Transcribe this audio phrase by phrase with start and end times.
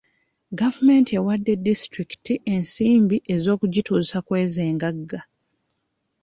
[0.59, 5.19] Gavumenti ewadde disitulikiti ensimbi ez'okugituusa ku ezo engagga.